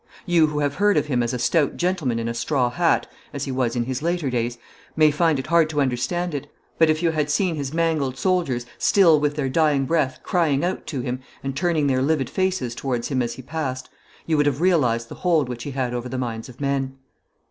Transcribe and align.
You 0.25 0.47
who 0.47 0.57
have 0.61 0.73
heard 0.73 0.97
of 0.97 1.05
him 1.05 1.21
as 1.21 1.31
a 1.31 1.37
stout 1.37 1.77
gentleman 1.77 2.17
in 2.17 2.27
a 2.27 2.33
straw 2.33 2.71
hat, 2.71 3.05
as 3.33 3.45
he 3.45 3.51
was 3.51 3.75
in 3.75 3.83
his 3.83 4.01
later 4.01 4.31
days, 4.31 4.57
may 4.95 5.11
find 5.11 5.37
it 5.37 5.45
hard 5.45 5.69
to 5.69 5.79
understand 5.79 6.33
it, 6.33 6.51
but 6.79 6.89
if 6.89 7.03
you 7.03 7.11
had 7.11 7.29
seen 7.29 7.53
his 7.53 7.71
mangled 7.71 8.17
soldiers 8.17 8.65
still 8.79 9.19
with 9.19 9.35
their 9.35 9.47
dying 9.47 9.85
breath 9.85 10.19
crying 10.23 10.65
out 10.65 10.87
to 10.87 11.01
him, 11.01 11.19
and 11.43 11.55
turning 11.55 11.85
their 11.85 12.01
livid 12.01 12.31
faces 12.31 12.73
towards 12.73 13.09
him 13.09 13.21
as 13.21 13.33
he 13.35 13.43
passed, 13.43 13.89
you 14.25 14.37
would 14.37 14.47
have 14.47 14.59
realised 14.59 15.07
the 15.07 15.13
hold 15.21 15.47
which 15.47 15.65
he 15.65 15.69
had 15.69 15.93
over 15.93 16.09
the 16.09 16.17
minds 16.17 16.49
of 16.49 16.59
men. 16.59 16.97